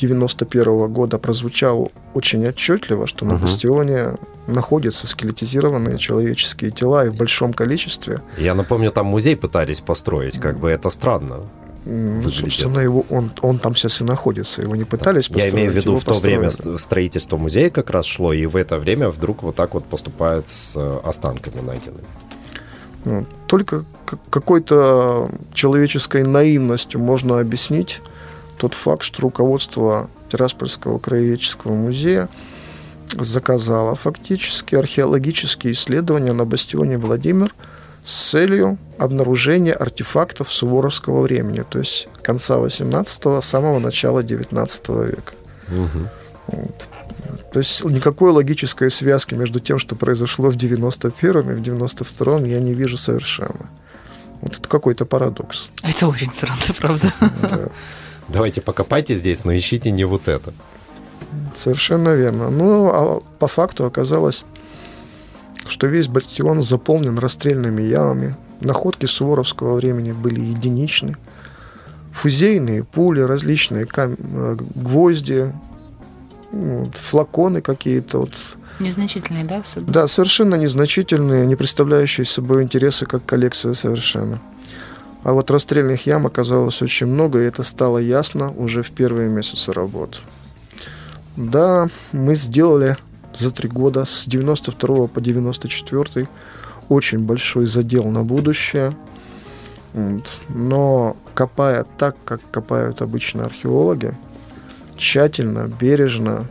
[0.00, 4.14] 91 года прозвучал очень отчетливо, что на бастионе
[4.46, 8.20] находятся скелетизированные человеческие тела и в большом количестве.
[8.38, 11.40] Я напомню, там музей пытались построить, как бы это странно.
[11.86, 12.34] М, Выглядит.
[12.40, 14.62] Собственно, его, он, он там сейчас и находится.
[14.62, 16.78] Его не пытались Я построить, имею в виду, в то время построили.
[16.78, 20.74] строительство музея как раз шло, и в это время вдруг вот так вот поступают с
[20.76, 22.06] э, останками найденными.
[23.04, 23.84] Ну, Только
[24.30, 28.00] какой-то человеческой наивностью можно объяснить
[28.56, 32.28] тот факт, что руководство Тираспольского краеведческого музея
[33.16, 37.54] заказало фактически археологические исследования на бастионе Владимир
[38.04, 45.32] с целью обнаружения артефактов суворовского времени, то есть конца 18-го, самого начала 19 века.
[46.48, 46.88] Вот.
[47.52, 52.58] То есть никакой логической связки между тем, что произошло в 91-м и в 92-м, я
[52.58, 53.70] не вижу совершенно.
[54.40, 55.68] Вот это какой-то парадокс.
[55.82, 57.12] Это очень странно, правда.
[57.40, 57.68] Да,
[58.28, 60.52] Давайте покопайте здесь, но ищите не вот это.
[61.56, 62.50] совершенно верно.
[62.50, 64.44] Ну, а по факту оказалось,
[65.66, 68.34] что весь бастион заполнен расстрельными ямами.
[68.60, 71.14] Находки суворовского времени были единичны.
[72.12, 75.52] Фузейные пули, различные кам- э, гвозди,
[76.52, 78.32] ну, флаконы какие-то, вот,
[78.80, 79.90] Незначительный, да, особо?
[79.92, 84.40] Да, совершенно незначительные, не представляющие собой интересы как коллекция совершенно.
[85.24, 89.72] А вот расстрельных ям оказалось очень много, и это стало ясно уже в первые месяцы
[89.72, 90.18] работы.
[91.36, 92.98] Да, мы сделали
[93.34, 96.28] за три года, с 92 по 94
[96.90, 98.94] очень большой задел на будущее.
[100.48, 104.14] Но копая так, как копают обычно археологи,
[104.96, 106.46] тщательно, бережно,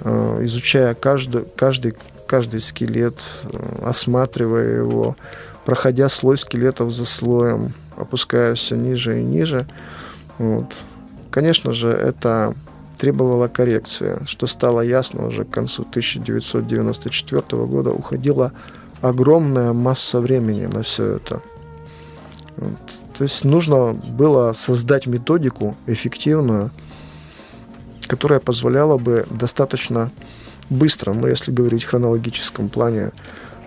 [0.00, 1.94] э, изучая каждый, каждый,
[2.26, 5.14] каждый скелет, э, осматривая его,
[5.64, 9.66] проходя слой скелетов за слоем, опускаясь все ниже и ниже.
[10.38, 10.74] Вот.
[11.30, 12.54] Конечно же, это
[12.98, 17.90] требовало коррекции, что стало ясно уже к концу 1994 года.
[17.90, 18.52] Уходила
[19.00, 21.42] огромная масса времени на все это.
[22.56, 22.78] Вот.
[23.16, 26.70] То есть нужно было создать методику эффективную,
[28.06, 30.10] которая позволяла бы достаточно
[30.70, 33.12] быстро, но если говорить в хронологическом плане,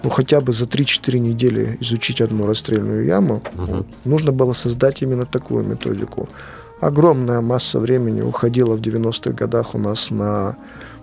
[0.04, 5.26] ну хотя бы за 3-4 недели изучить одну расстрельную яму, вот, нужно было создать именно
[5.26, 6.30] такую методику.
[6.80, 10.56] Огромная масса времени уходила в 90-х годах у нас на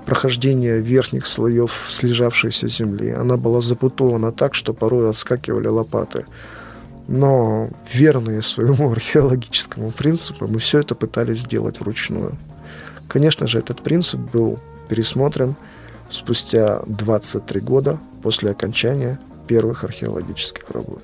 [0.05, 3.11] прохождение верхних слоев слежавшейся земли.
[3.11, 6.27] Она была запутована так, что порой отскакивали лопаты.
[7.09, 12.37] Но верные своему археологическому принципу, мы все это пытались сделать вручную.
[13.09, 15.55] Конечно же, этот принцип был пересмотрен
[16.11, 21.03] спустя 23 года после окончания первых археологических работ.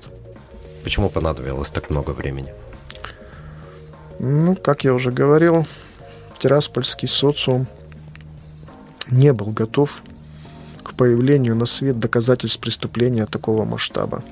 [0.83, 2.51] Почему понадобилось так много времени?
[4.17, 5.67] Ну, как я уже говорил,
[6.39, 7.67] Тираспольский социум
[9.11, 10.01] не был готов
[10.81, 14.23] к появлению на свет доказательств преступления такого масштаба.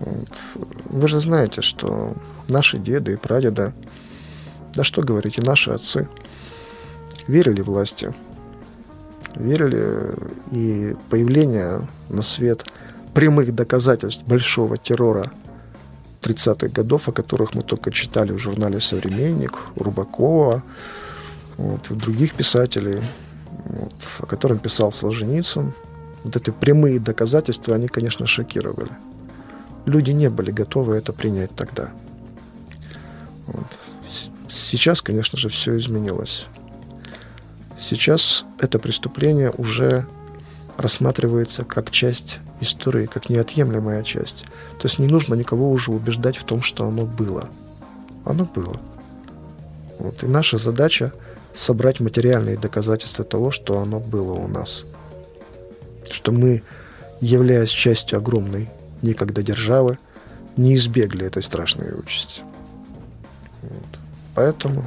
[0.00, 0.28] Вот.
[0.90, 2.12] Вы же знаете, что
[2.48, 3.72] наши деды и прадеды,
[4.74, 6.06] да что говорить, и наши отцы
[7.26, 8.12] верили власти,
[9.36, 10.14] верили
[10.50, 12.64] и появление на свет
[13.14, 15.30] прямых доказательств большого террора
[16.22, 20.62] 30-х годов, о которых мы только читали в журнале «Современник», Рубакова,
[21.56, 23.02] вот, других писателей,
[23.64, 25.72] вот, о котором писал Солженицын.
[26.24, 28.90] Вот эти прямые доказательства, они, конечно, шокировали.
[29.86, 31.90] Люди не были готовы это принять тогда.
[33.46, 33.66] Вот.
[34.48, 36.46] Сейчас, конечно же, все изменилось.
[37.82, 40.06] Сейчас это преступление уже
[40.76, 44.44] рассматривается как часть истории, как неотъемлемая часть.
[44.78, 47.48] То есть не нужно никого уже убеждать в том, что оно было.
[48.24, 48.80] Оно было.
[49.98, 50.22] Вот.
[50.22, 51.12] И наша задача
[51.52, 54.84] собрать материальные доказательства того, что оно было у нас.
[56.08, 56.62] Что мы,
[57.20, 58.70] являясь частью огромной
[59.02, 59.98] некогда державы,
[60.56, 62.42] не избегли этой страшной участи.
[63.62, 63.98] Вот.
[64.36, 64.86] Поэтому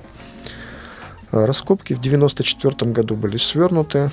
[1.36, 4.10] раскопки в 1994 году были свернуты.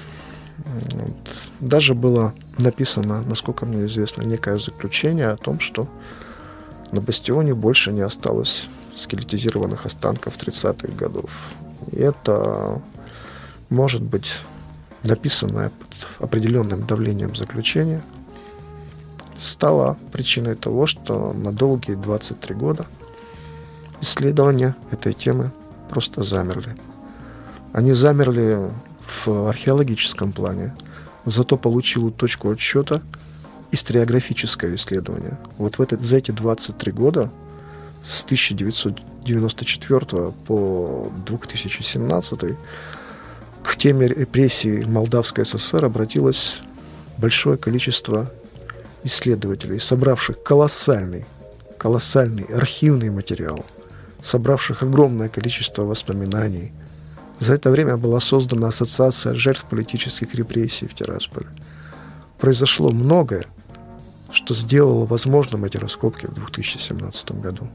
[1.61, 5.89] Даже было написано, насколько мне известно, некое заключение о том, что
[6.91, 11.53] на бастионе больше не осталось скелетизированных останков 30-х годов.
[11.91, 12.81] И это
[13.71, 14.39] может быть
[15.03, 18.03] написанное под определенным давлением заключение
[19.39, 22.87] стало причиной того, что на долгие 23 года
[24.01, 25.51] исследования этой темы
[25.89, 26.77] просто замерли.
[27.73, 28.71] Они замерли
[29.07, 30.75] в археологическом плане,
[31.25, 33.01] зато получило точку отсчета
[33.71, 35.39] историографическое исследование.
[35.57, 37.31] Вот в этот, за эти 23 года
[38.05, 42.41] с 1994 по 2017
[43.63, 46.61] к теме репрессий Молдавской ССР обратилось
[47.17, 48.31] большое количество
[49.05, 51.25] исследователей, собравших колоссальный,
[51.79, 53.65] колоссальный архивный материал,
[54.23, 56.73] собравших огромное количество воспоминаний.
[57.43, 61.49] За это время была создана Ассоциация жертв политических репрессий в Тирасполе.
[62.39, 63.47] Произошло многое,
[64.31, 67.67] что сделало возможным эти раскопки в 2017 году.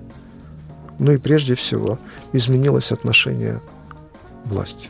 [0.99, 1.99] Ну и прежде всего
[2.31, 3.59] изменилось отношение
[4.45, 4.89] власти.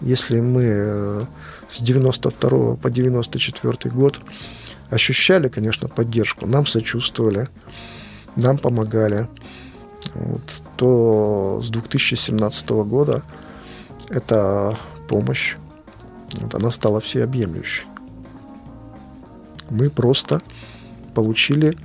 [0.00, 1.24] Если мы э,
[1.68, 4.18] с 92 по 94 год
[4.88, 7.50] ощущали, конечно, поддержку, нам сочувствовали,
[8.34, 9.28] нам помогали,
[10.14, 10.42] вот,
[10.76, 13.22] то с 2017 года
[14.08, 14.76] эта
[15.08, 15.56] помощь,
[16.34, 17.86] вот, она стала всеобъемлющей.
[19.70, 20.42] Мы просто
[21.14, 21.76] получили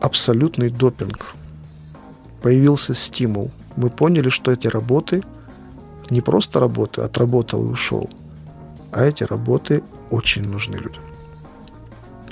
[0.00, 1.34] абсолютный допинг.
[2.42, 3.50] Появился стимул.
[3.76, 5.22] Мы поняли, что эти работы
[6.10, 8.10] не просто работы, отработал и ушел,
[8.92, 11.02] а эти работы очень нужны людям.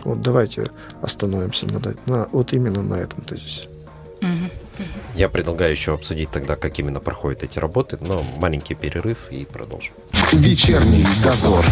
[0.04, 3.68] Вот давайте остановимся на, на вот именно на этом тезисе.
[5.14, 9.92] Я предлагаю еще обсудить тогда, как именно проходят эти работы, но маленький перерыв и продолжим.
[10.32, 11.64] Вечерний дозор.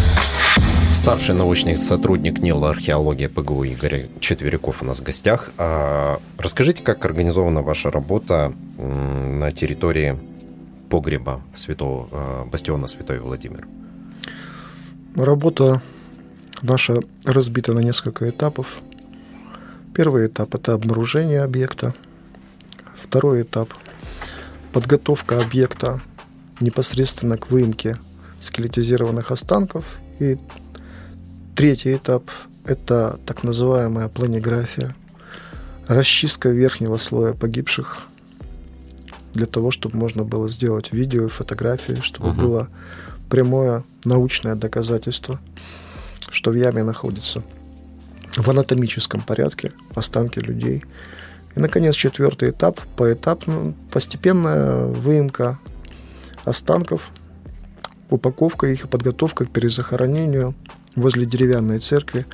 [0.91, 5.51] Старший научный сотрудник НИЛ археологии ПГУ Игорь Четверяков у нас в гостях.
[5.57, 10.19] А расскажите, как организована ваша работа на территории
[10.89, 13.67] погреба святого а, бастиона Святой Владимир?
[15.15, 15.81] Работа
[16.61, 18.81] наша разбита на несколько этапов.
[19.95, 21.93] Первый этап– это обнаружение объекта.
[23.11, 23.73] Второй этап–
[24.71, 25.99] подготовка объекта
[26.61, 27.97] непосредственно к выемке
[28.39, 29.97] скелетизированных останков.
[30.21, 30.37] И
[31.53, 32.31] третий этап–
[32.63, 34.95] это так называемая планиграфия,
[35.89, 38.03] расчистка верхнего слоя погибших
[39.33, 42.41] для того, чтобы можно было сделать видео и фотографии, чтобы uh-huh.
[42.41, 42.69] было
[43.29, 45.37] прямое научное доказательство,
[46.29, 47.43] что в яме находится
[48.37, 50.85] в анатомическом порядке останки людей.
[51.55, 55.59] И, наконец, четвертый этап, поэтапно, постепенная выемка
[56.45, 57.11] останков,
[58.09, 60.55] упаковка их и подготовка к перезахоронению
[60.95, 62.25] возле деревянной церкви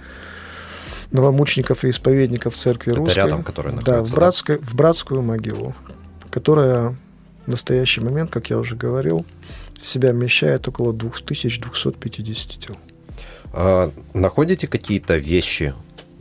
[1.12, 3.16] новомучеников и исповедников церкви Это русской.
[3.16, 4.16] рядом, который Да, находится, в, да?
[4.16, 5.74] братской, в братскую могилу,
[6.30, 6.98] которая
[7.46, 9.26] в настоящий момент, как я уже говорил,
[9.82, 12.76] в себя вмещает около 2250 тел.
[13.54, 15.74] А находите какие-то вещи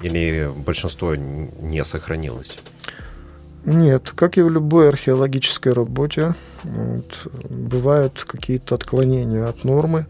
[0.03, 2.59] или большинство не сохранилось?
[3.65, 10.07] Нет, как и в любой археологической работе, вот, бывают какие-то отклонения от нормы.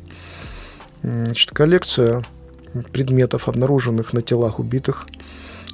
[1.03, 2.22] Значит, коллекция
[2.93, 5.07] предметов, обнаруженных на телах убитых,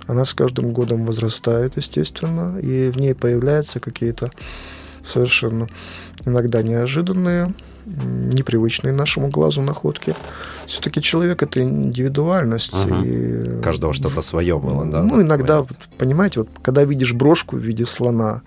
[0.07, 4.31] она с каждым годом возрастает, естественно, и в ней появляются какие-то
[5.03, 5.69] совершенно
[6.25, 7.53] иногда неожиданные,
[7.87, 10.15] непривычные нашему глазу находки.
[10.67, 12.73] Все-таки человек это индивидуальность.
[12.73, 13.05] Мгм.
[13.05, 15.03] И каждого что-то свое было, да?
[15.03, 15.89] Ну, иногда, момент?
[15.99, 18.43] понимаете, вот, когда видишь брошку в виде слона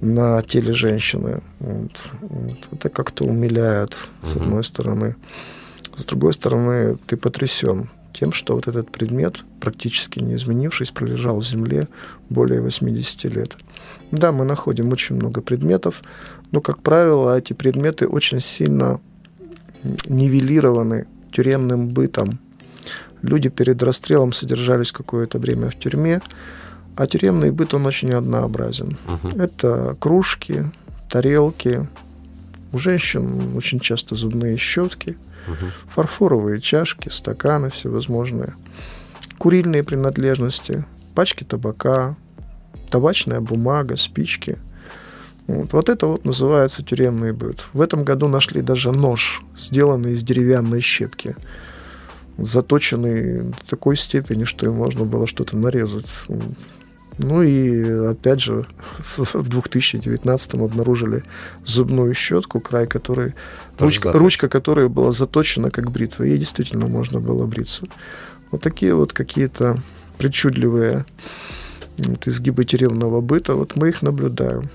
[0.00, 4.44] на теле женщины, вот, вот, это как-то умиляет, с Мгм.
[4.44, 5.16] одной стороны.
[5.96, 11.44] С другой стороны, ты потрясен тем, что вот этот предмет, практически не изменившись, пролежал в
[11.44, 11.88] земле
[12.28, 13.56] более 80 лет.
[14.10, 16.02] Да, мы находим очень много предметов,
[16.52, 19.00] но, как правило, эти предметы очень сильно
[20.06, 22.38] нивелированы тюремным бытом.
[23.22, 26.20] Люди перед расстрелом содержались какое-то время в тюрьме,
[26.96, 28.96] а тюремный быт, он очень однообразен.
[29.06, 29.40] Мгм.
[29.40, 30.70] Это кружки,
[31.08, 31.88] тарелки,
[32.72, 35.70] у женщин очень часто зубные щетки, Мгм.
[35.88, 38.54] фарфоровые чашки, стаканы всевозможные,
[39.38, 40.84] курильные принадлежности,
[41.14, 42.16] пачки табака,
[42.90, 44.58] табачная бумага, спички.
[45.46, 47.68] Вот, вот это вот называется тюремный быт.
[47.72, 51.36] В этом году нашли даже нож, сделанный из деревянной щепки,
[52.38, 56.26] заточенный до такой степени, что им можно было что-то нарезать.
[57.18, 58.66] Ну и опять же
[59.16, 61.24] в 2019 обнаружили
[61.64, 63.34] зубную щетку, край которой
[63.78, 66.24] ручка, ручка которой была заточена как бритва.
[66.24, 67.86] Ей действительно можно было бриться.
[68.50, 69.78] Вот такие вот какие-то
[70.18, 71.04] причудливые
[71.98, 74.70] вот, изгибы тюремного быта, вот мы их наблюдаем.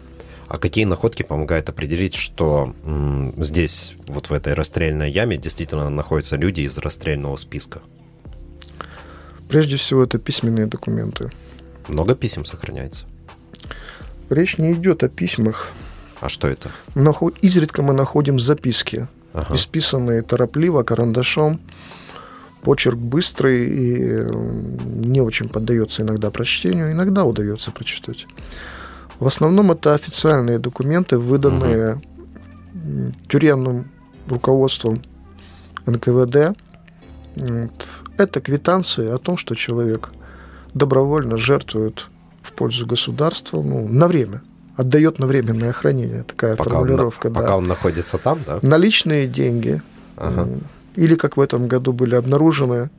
[0.49, 6.37] А какие находки помогают определить, что м, здесь, вот в этой расстрельной яме, действительно находятся
[6.37, 7.81] люди из расстрельного списка?
[9.49, 11.31] Прежде всего, это письменные документы.
[11.87, 13.05] Много писем сохраняется?
[14.29, 15.71] Речь не идет о письмах.
[16.19, 16.71] А что это?
[16.95, 19.55] Нахо- Изредка мы находим записки, Ага.
[19.55, 21.59] исписанные торопливо, карандашом.
[22.61, 24.25] Почерк быстрый и
[24.85, 28.25] не очень поддается иногда прочтению, иногда удается прочитать.
[29.19, 31.99] В основном это официальные документы, выданные
[32.73, 33.89] м, тюремным
[34.27, 35.01] руководством
[35.85, 36.57] НКВД.
[38.17, 40.09] Это квитанции о том, что человек
[40.73, 42.07] добровольно жертвует
[42.41, 44.41] в пользу государства ну, на время,
[44.75, 46.23] отдает на временное хранение.
[46.23, 47.29] Такая Пока, он, формулировка.
[47.29, 47.39] да.
[47.41, 48.59] пока он находится там, да?
[48.61, 49.81] Наличные деньги.
[50.15, 50.47] Ага.
[50.95, 52.89] Или, как в этом году были обнаружены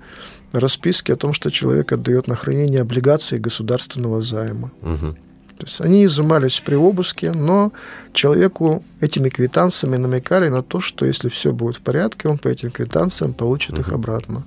[0.52, 4.70] расписки о том, что человек отдает на хранение облигации государственного займа.
[4.82, 5.16] Мгм.
[5.58, 7.72] То есть они изымались при обыске, но
[8.12, 12.70] человеку этими квитанциями намекали на то, что если все будет в порядке, он по этим
[12.70, 13.94] квитанциям получит их Мгм.
[13.96, 14.42] обратно.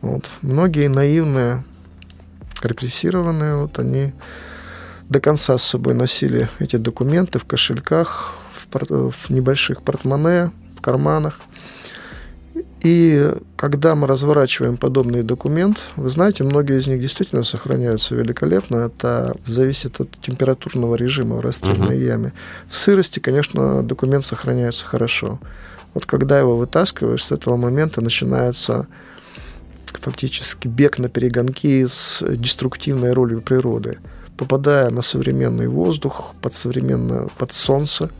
[0.00, 0.24] Вот.
[0.42, 1.62] Многие наивные,
[2.62, 4.12] репрессированные, вот они
[5.08, 10.80] до конца с собой носили эти документы в кошельках, в, пор- в небольших портмоне, в
[10.80, 11.38] карманах.
[12.82, 18.76] И когда мы разворачиваем подобный документ, вы знаете, многие из них действительно сохраняются великолепно.
[18.76, 22.04] Это зависит от температурного режима в расстрельной Мгм.
[22.06, 22.32] яме.
[22.68, 25.38] В сырости, конечно, документ сохраняется хорошо.
[25.94, 28.88] Вот когда его вытаскиваешь, с этого момента начинается
[29.86, 33.98] фактически бег на перегонки с деструктивной ролью природы.
[34.36, 38.10] Попадая на современный воздух, под современное, под солнце,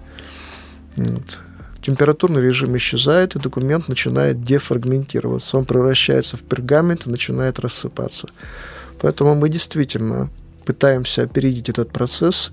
[0.94, 1.40] вот,
[1.82, 5.58] температурный режим исчезает, и документ начинает дефрагментироваться.
[5.58, 8.28] Он превращается в пергамент и начинает рассыпаться.
[9.00, 10.30] Поэтому мы действительно
[10.64, 12.52] пытаемся опередить этот процесс,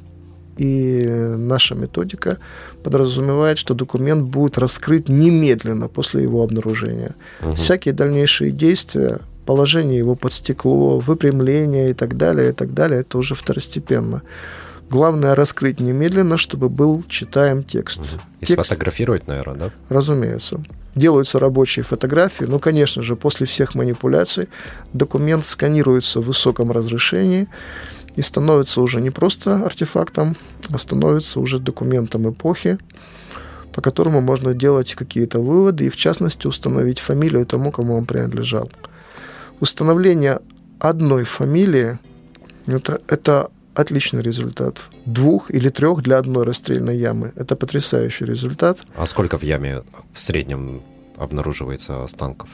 [0.57, 1.05] и
[1.38, 2.38] наша методика
[2.84, 7.15] подразумевает, что документ будет раскрыт немедленно после его обнаружения.
[7.41, 7.55] Мгм.
[7.55, 13.17] Всякие дальнейшие действия, положение его под стекло, выпрямление и так далее, и так далее, это
[13.17, 14.21] уже второстепенно.
[14.89, 18.17] Главное раскрыть немедленно, чтобы был читаем текст.
[18.39, 19.71] И Текст, сфотографировать, наверное, да?
[19.89, 20.63] разумеется.
[20.95, 24.49] Делаются рабочие фотографии, но, конечно же, после всех манипуляций
[24.93, 27.47] документ сканируется в высоком разрешении
[28.15, 30.35] и становится уже не просто артефактом,
[30.73, 32.79] а становится уже документом эпохи,
[33.73, 38.69] по которому можно делать какие-то выводы и, в частности, установить фамилию тому, кому он принадлежал.
[39.59, 40.39] Установление
[40.79, 41.99] одной фамилии
[42.65, 44.89] это, это отличный результат.
[45.05, 47.32] Двух или трех для одной расстрельной ямы.
[47.36, 48.80] Это потрясающий результат.
[48.95, 50.82] А сколько в яме в среднем
[51.17, 52.49] обнаруживается останков?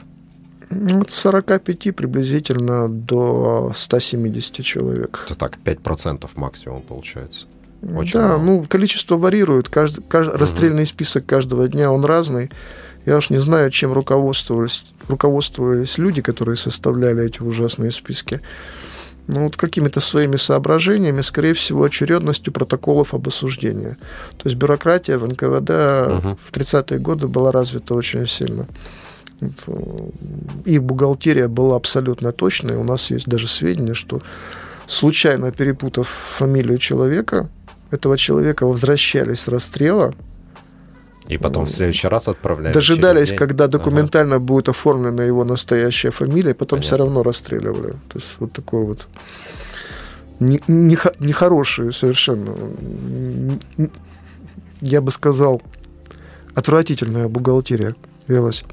[0.70, 5.22] Ну, От 45 приблизительно до 170 человек.
[5.26, 7.46] Это так, 5% максимум получается.
[7.82, 8.42] Очень да, мало.
[8.42, 9.68] ну, количество варьирует.
[9.68, 12.50] Каждый, каждый, Расстрельный список каждого дня, он разный.
[13.04, 18.40] Я уж не знаю, чем руководствовались, руководствовались люди, которые составляли эти ужасные списки.
[19.28, 23.96] Ну, вот какими-то своими соображениями, скорее всего, очередностью протоколов об осуждении.
[24.38, 25.70] То есть бюрократия в НКВД
[26.24, 26.36] Мгм.
[26.42, 28.66] в 30-е годы была развита очень сильно.
[29.40, 29.46] Э,
[30.64, 32.76] Их бухгалтерия была абсолютно точной.
[32.76, 34.22] У нас есть даже сведения, что
[34.86, 37.48] случайно перепутав фамилию человека,
[37.90, 40.14] этого человека возвращались с расстрела,
[41.28, 42.72] И потом в следующий раз отправляли.
[42.72, 43.72] дожидались, когда Ага.
[43.78, 47.04] документально будет оформлена его настоящая фамилия, и потом все Понятно.
[47.06, 47.92] равно расстреливали.
[48.08, 49.08] То есть вот такой вот
[50.40, 52.54] не- нехо- нехороший совершенно,
[54.80, 55.62] я бы сказал,
[56.54, 57.94] отвратительная бухгалтерия
[58.28, 58.64] велась.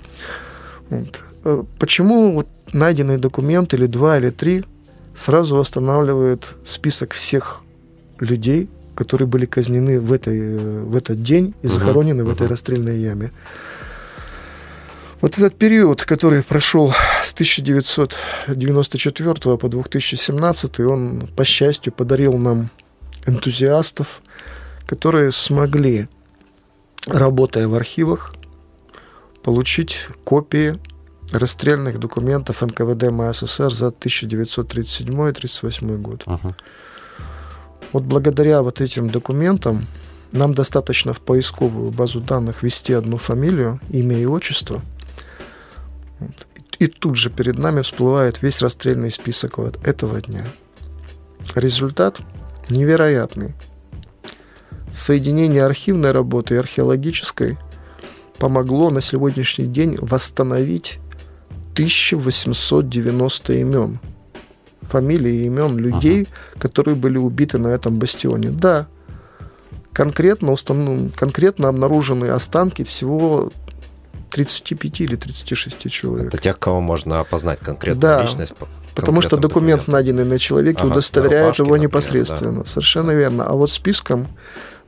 [0.90, 1.24] Вот.
[1.46, 4.64] Э, Почему вот найденный документ или два, или три
[5.16, 7.62] сразу восстанавливает список всех
[8.20, 12.98] людей, которые были казнены в, этой, э, в этот день и захоронены в этой расстрельной
[13.00, 13.32] яме?
[15.22, 22.70] Вот этот период, который прошел с 1994 по 2017, он, по счастью, подарил нам
[23.26, 24.22] энтузиастов,
[24.86, 26.10] которые смогли,
[27.08, 28.34] работая в архивах,
[29.44, 30.78] получить копии
[31.32, 36.28] расстрельных документов НКВД МССР за 1937-1938 год.
[36.28, 36.56] Мгм.
[37.94, 39.86] Вот благодаря вот этим документам
[40.32, 44.82] нам достаточно в поисковую базу данных ввести одну фамилию, имя и отчество.
[46.20, 46.48] Вот.
[46.80, 50.44] И тут же перед нами всплывает весь расстрельный список вот этого дня.
[51.56, 52.20] Результат
[52.70, 53.54] невероятный.
[54.92, 57.58] Соединение архивной работы и археологической
[58.40, 61.00] помогло на сегодняшний день восстановить
[61.74, 64.00] 1890 имен.
[64.94, 66.28] Фамилии и имен людей,
[66.60, 68.50] которые были убиты на этом бастионе.
[68.50, 68.86] Да,
[69.92, 71.14] конкретно, установ...
[71.16, 73.52] конкретно обнаружены останки всего
[74.30, 76.28] 35 или 36 человек.
[76.28, 78.56] Это тех, кого можно опознать конкретную Да, личность.
[78.56, 79.94] по Потому что документ, документам.
[79.94, 82.66] найденный на человеке, Ага, удостоверяет рубашки, его например, непосредственно.
[82.66, 83.46] Совершенно верно.
[83.46, 84.28] А вот списком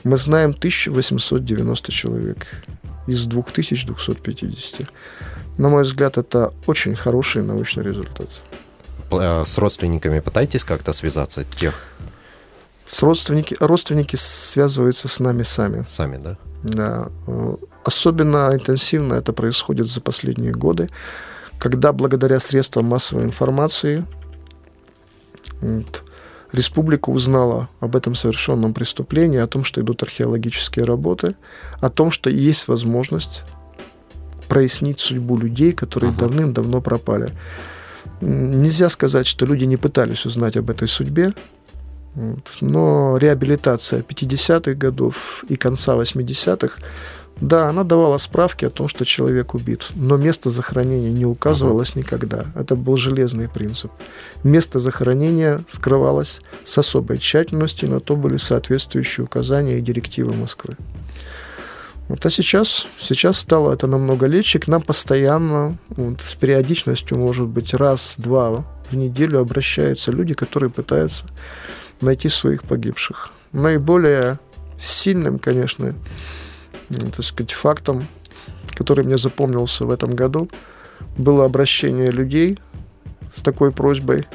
[0.04, 2.46] мы знаем 1890 человек
[3.08, 4.88] из 2250.
[5.58, 8.28] На мой взгляд, это очень хороший научный результат.
[9.12, 11.74] Э, С родственниками пытаетесь как-то связаться тех
[12.88, 15.86] С родственники, родственники связываются с нами сами.
[15.88, 16.38] сами, да?
[16.64, 17.10] Да.
[17.84, 20.90] Особенно интенсивно это происходит за последние годы,
[21.60, 24.04] когда благодаря средствам массовой информации
[25.62, 26.04] вот,
[26.52, 31.36] республика узнала об этом совершенном преступлении, о том, что идут археологические работы,
[31.80, 33.44] о том, что есть возможность
[34.48, 36.22] прояснить судьбу людей, которые Ага.
[36.22, 37.32] давным-давно пропали.
[38.22, 41.34] Нельзя сказать, что люди не пытались узнать об этой судьбе,
[42.62, 46.82] но реабилитация 50-х годов и конца 80-х,
[47.42, 52.46] да, она давала справки о том, что человек убит, но место захоронения не указывалось никогда.
[52.56, 53.92] Это был железный принцип.
[54.44, 60.78] Место захоронения скрывалось с особой тщательностью, на то были соответствующие указания и директивы Москвы.
[62.08, 64.60] Вот, а сейчас, сейчас стало это намного легче.
[64.60, 71.26] К нам постоянно, вот, с периодичностью, может быть, раз-два в неделю обращаются люди, которые пытаются
[72.02, 73.32] найти своих погибших.
[73.52, 74.40] Наиболее
[74.78, 75.96] сильным, конечно,
[76.90, 78.06] так сказать, фактом,
[78.76, 80.50] который мне запомнился в этом году,
[81.18, 82.60] было обращение людей
[83.36, 84.28] с такой просьбой,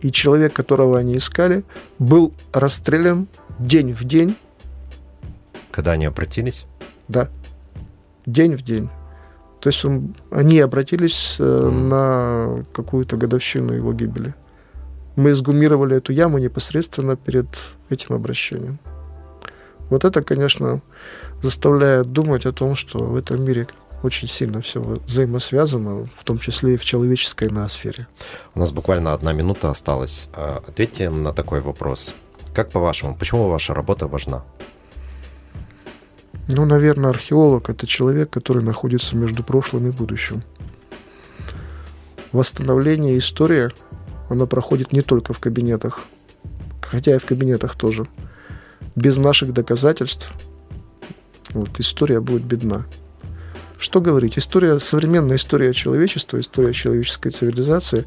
[0.00, 1.64] и человек, которого они искали,
[1.98, 3.28] был расстрелян
[3.58, 4.36] день в день
[5.70, 6.64] Когда они обратились?
[7.08, 7.28] Да.
[8.26, 8.88] День в день.
[9.60, 11.88] То есть он, они обратились Мгм.
[11.88, 14.34] на какую-то годовщину его гибели.
[15.16, 17.46] Мы изгумировали эту яму непосредственно перед
[17.88, 18.78] этим обращением.
[19.90, 20.80] Вот это, конечно,
[21.42, 23.66] заставляет думать о том, что в этом мире
[24.02, 28.06] очень сильно все взаимосвязано, в том числе и в человеческой ноосфере.
[28.54, 30.28] У нас буквально одна минута осталась.
[30.34, 32.14] А, Ответьте на такой вопрос.
[32.54, 34.42] Как по-вашему, почему ваша работа важна?
[36.48, 40.42] Ну, наверное, археолог– это человек, который находится между прошлым и будущим.
[42.32, 43.70] Восстановление истории,
[44.28, 46.04] она проходит не только в кабинетах,
[46.80, 48.06] хотя и в кабинетах тоже.
[48.94, 50.32] Без наших доказательств
[51.50, 52.86] вот, история будет бедна.
[53.78, 54.38] Что говорить?
[54.38, 58.06] История, современная история человечества, история человеческой цивилизации,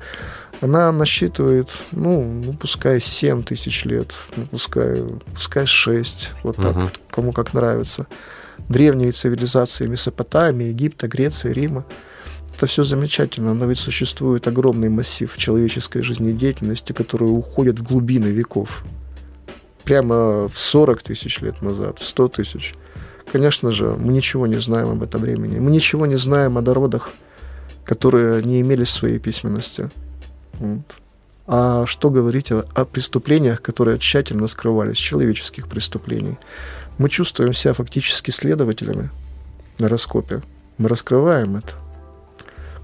[0.61, 4.97] она насчитывает, ну, ну пускай 7 тысяч лет, ну, пускай,
[5.33, 6.81] пускай 6, вот так, Мгм.
[6.81, 8.07] вот, кому как нравится.
[8.67, 11.85] Древние цивилизации Месопотамии, Египта, Греции, Рима.
[12.55, 18.83] Это все замечательно, но ведь существует огромный массив человеческой жизнедеятельности, который уходит в глубины веков.
[19.85, 22.73] Прямо в 40 тысяч лет назад, в 100 тысяч.
[23.31, 25.59] Конечно же, мы ничего не знаем об этом времени.
[25.59, 27.11] Мы ничего не знаем о народах,
[27.85, 29.89] которые не имели своей письменности.
[30.59, 30.81] Вот.
[31.47, 36.37] А что говорить о, о преступлениях, которые тщательно скрывались, человеческих преступлений?
[36.97, 39.09] Мы чувствуем себя фактически следователями
[39.79, 40.41] на раскопе.
[40.77, 41.73] Мы раскрываем это.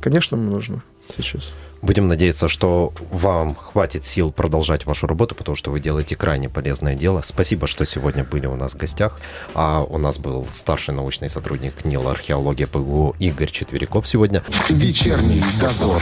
[0.01, 0.83] Конечно, нам нужно
[1.15, 1.51] сейчас.
[1.85, 6.95] Будем надеяться, что вам хватит сил продолжать вашу работу, потому что вы делаете крайне полезное
[6.95, 7.21] дело.
[7.23, 9.19] Спасибо, что сегодня были у нас в гостях.
[9.53, 14.43] А у нас был старший научный сотрудник НИЛ археология ПГУ Игорь Четверяков сегодня.
[14.67, 16.01] Вечерний дозор.